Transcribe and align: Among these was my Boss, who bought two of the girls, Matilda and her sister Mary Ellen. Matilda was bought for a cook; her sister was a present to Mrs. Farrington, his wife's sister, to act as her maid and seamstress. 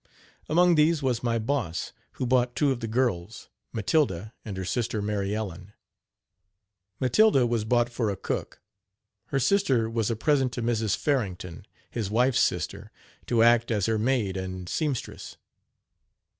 Among 0.49 0.73
these 0.73 1.03
was 1.03 1.21
my 1.21 1.37
Boss, 1.37 1.93
who 2.13 2.25
bought 2.25 2.55
two 2.55 2.71
of 2.71 2.79
the 2.79 2.87
girls, 2.87 3.49
Matilda 3.71 4.33
and 4.43 4.57
her 4.57 4.65
sister 4.65 4.99
Mary 4.99 5.35
Ellen. 5.35 5.73
Matilda 6.99 7.45
was 7.45 7.65
bought 7.65 7.87
for 7.87 8.09
a 8.09 8.15
cook; 8.17 8.59
her 9.27 9.39
sister 9.39 9.87
was 9.91 10.09
a 10.09 10.15
present 10.15 10.53
to 10.53 10.63
Mrs. 10.63 10.97
Farrington, 10.97 11.67
his 11.91 12.09
wife's 12.09 12.39
sister, 12.41 12.89
to 13.27 13.43
act 13.43 13.69
as 13.69 13.85
her 13.85 13.99
maid 13.99 14.37
and 14.37 14.67
seamstress. 14.67 15.37